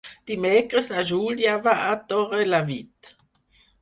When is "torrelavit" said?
2.13-3.13